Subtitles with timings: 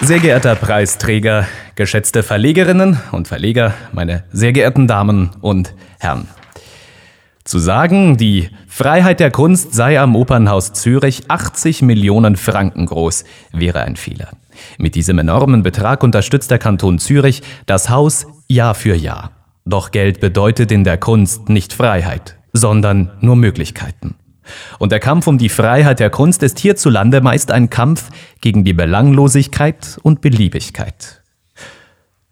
[0.00, 6.28] Sehr geehrter Preisträger, geschätzte Verlegerinnen und Verleger, meine sehr geehrten Damen und Herren.
[7.42, 13.80] Zu sagen, die Freiheit der Kunst sei am Opernhaus Zürich 80 Millionen Franken groß, wäre
[13.82, 14.28] ein Fehler.
[14.78, 19.30] Mit diesem enormen Betrag unterstützt der Kanton Zürich das Haus Jahr für Jahr.
[19.64, 24.14] Doch Geld bedeutet in der Kunst nicht Freiheit, sondern nur Möglichkeiten.
[24.78, 28.10] Und der Kampf um die Freiheit der Kunst ist hierzulande meist ein Kampf
[28.40, 31.22] gegen die Belanglosigkeit und Beliebigkeit.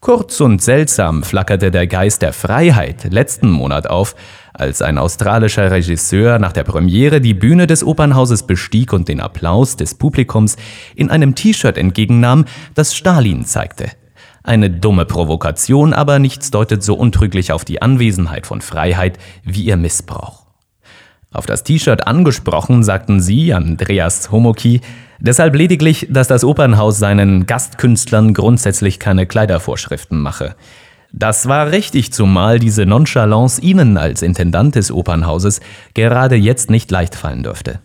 [0.00, 4.14] Kurz und seltsam flackerte der Geist der Freiheit letzten Monat auf,
[4.52, 9.74] als ein australischer Regisseur nach der Premiere die Bühne des Opernhauses bestieg und den Applaus
[9.76, 10.56] des Publikums
[10.94, 12.44] in einem T-Shirt entgegennahm,
[12.74, 13.90] das Stalin zeigte.
[14.44, 19.76] Eine dumme Provokation, aber nichts deutet so untrüglich auf die Anwesenheit von Freiheit wie ihr
[19.76, 20.45] Missbrauch.
[21.36, 24.80] Auf das T-Shirt angesprochen sagten sie, Andreas Homoki,
[25.18, 30.56] deshalb lediglich, dass das Opernhaus seinen Gastkünstlern grundsätzlich keine Kleidervorschriften mache.
[31.12, 35.60] Das war richtig, zumal diese Nonchalance Ihnen als Intendant des Opernhauses
[35.92, 37.80] gerade jetzt nicht leicht fallen dürfte.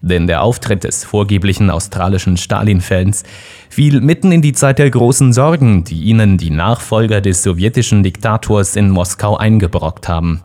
[0.00, 3.24] Denn der Auftritt des vorgeblichen australischen Stalin-Fans
[3.68, 8.76] fiel mitten in die Zeit der großen Sorgen, die ihnen die Nachfolger des sowjetischen Diktators
[8.76, 10.40] in Moskau eingebrockt haben.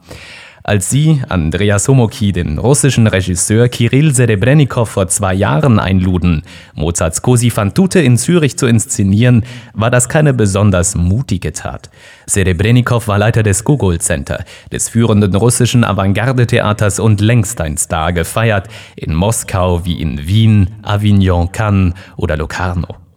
[0.64, 6.44] Als sie, Andreas Homoki, den russischen Regisseur Kirill Serebrennikov vor zwei Jahren einluden,
[6.76, 11.90] Mozarts Cosi fan tutte in Zürich zu inszenieren, war das keine besonders mutige Tat.
[12.26, 18.68] Serebrennikov war Leiter des Gogol Center, des führenden russischen Avantgarde-Theaters und längst ein Star gefeiert,
[18.96, 23.09] in Moskau wie in Wien, Avignon, Cannes oder Locarno.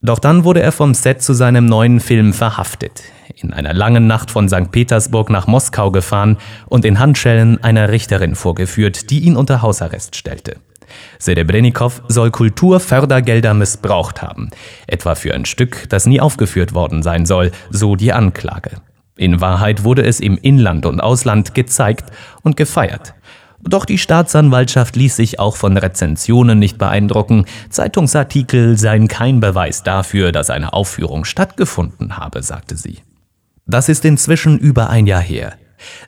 [0.00, 3.02] Doch dann wurde er vom Set zu seinem neuen Film verhaftet,
[3.34, 4.70] in einer langen Nacht von St.
[4.70, 10.56] Petersburg nach Moskau gefahren und in Handschellen einer Richterin vorgeführt, die ihn unter Hausarrest stellte.
[11.18, 14.50] Serebrennikov soll Kulturfördergelder missbraucht haben,
[14.86, 18.80] etwa für ein Stück, das nie aufgeführt worden sein soll, so die Anklage.
[19.16, 23.14] In Wahrheit wurde es im Inland und Ausland gezeigt und gefeiert.
[23.62, 27.44] Doch die Staatsanwaltschaft ließ sich auch von Rezensionen nicht beeindrucken.
[27.70, 32.98] Zeitungsartikel seien kein Beweis dafür, dass eine Aufführung stattgefunden habe, sagte sie.
[33.66, 35.54] Das ist inzwischen über ein Jahr her.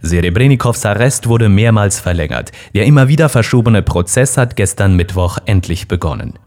[0.01, 2.53] Serebrennikows Arrest wurde mehrmals verlängert.
[2.75, 6.39] Der immer wieder verschobene Prozess hat gestern Mittwoch endlich begonnen.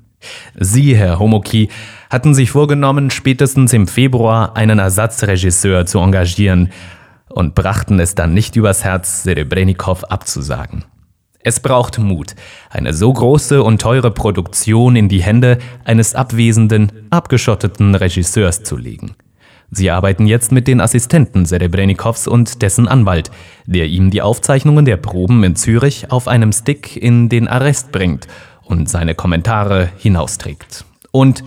[0.55, 1.69] Sie, Herr Homoki,
[2.09, 6.71] hatten sich vorgenommen, spätestens im Februar einen Ersatzregisseur zu engagieren
[7.29, 10.85] und brachten es dann nicht übers Herz, Serebrennikov abzusagen.
[11.43, 12.35] Es braucht Mut,
[12.69, 19.15] eine so große und teure Produktion in die Hände eines abwesenden, abgeschotteten Regisseurs zu legen.
[19.69, 23.29] Sie arbeiten jetzt mit den Assistenten Serebrennikows und dessen Anwalt,
[23.65, 28.27] der ihm die Aufzeichnungen der Proben in Zürich auf einem Stick in den Arrest bringt
[28.63, 30.85] und seine Kommentare hinausträgt.
[31.11, 31.43] Und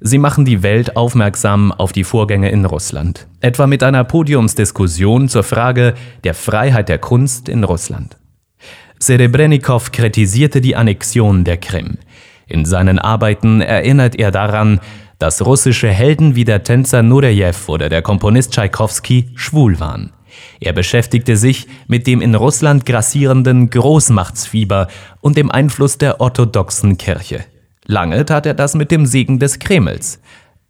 [0.00, 5.42] sie machen die Welt aufmerksam auf die Vorgänge in Russland, etwa mit einer Podiumsdiskussion zur
[5.42, 5.94] Frage
[6.24, 8.16] der Freiheit der Kunst in Russland.
[8.98, 11.98] Serebrennikov kritisierte die Annexion der Krim.
[12.46, 14.80] In seinen Arbeiten erinnert er daran,
[15.18, 20.12] dass russische Helden wie der Tänzer Nureyev oder der Komponist Tschaikowski schwul waren.
[20.60, 24.88] Er beschäftigte sich mit dem in Russland grassierenden Großmachtsfieber
[25.20, 27.44] und dem Einfluss der orthodoxen Kirche.
[27.86, 30.20] Lange tat er das mit dem Segen des Kremls.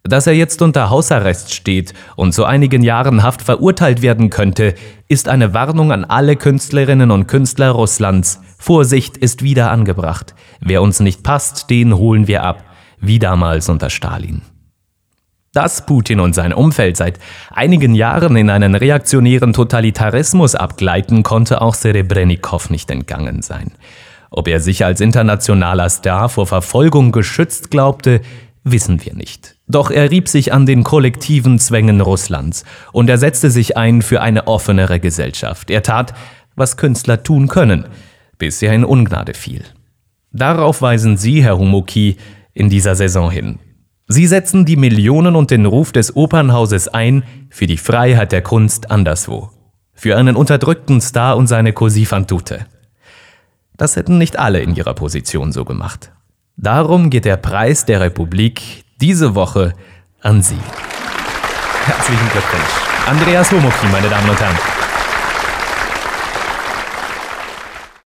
[0.07, 4.73] Dass er jetzt unter Hausarrest steht und zu einigen Jahren Haft verurteilt werden könnte,
[5.09, 8.39] ist eine Warnung an alle Künstlerinnen und Künstler Russlands.
[8.57, 10.33] Vorsicht ist wieder angebracht.
[10.61, 12.63] Wer uns nicht passt, den holen wir ab,
[13.01, 14.43] wie damals unter Stalin.
[15.51, 17.19] Dass Putin und sein Umfeld seit
[17.51, 23.71] einigen Jahren in einen reaktionären Totalitarismus abgleiten, konnte auch Serebrennikov nicht entgangen sein.
[24.29, 28.21] Ob er sich als internationaler Star vor Verfolgung geschützt glaubte,
[28.63, 29.56] wissen wir nicht.
[29.67, 32.63] Doch er rieb sich an den kollektiven Zwängen Russlands
[32.93, 35.69] und er setzte sich ein für eine offenere Gesellschaft.
[35.69, 36.13] Er tat,
[36.55, 37.85] was Künstler tun können,
[38.37, 39.63] bis er in Ungnade fiel.
[40.31, 42.17] Darauf weisen Sie, Herr Humoki,
[42.53, 43.59] in dieser Saison hin.
[44.07, 48.89] Sie setzen die Millionen und den Ruf des Opernhauses ein für die Freiheit der Kunst
[48.89, 49.49] anderswo.
[49.93, 52.25] Für einen unterdrückten Star und seine Così fan.
[53.75, 56.11] Das hätten nicht alle in ihrer Position so gemacht.
[56.55, 59.73] Darum geht der Preis der Republik diese Woche
[60.21, 60.59] an Sie.
[61.85, 62.63] Herzlichen Glückwunsch.
[63.07, 64.86] Andreas Homoki, meine Damen und Herren.